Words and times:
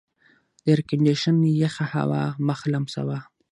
د 0.63 0.65
ایرکنډېشن 0.71 1.35
یخه 1.63 1.85
هوا 1.93 2.23
مخ 2.47 2.59
لمساوه. 2.73 3.19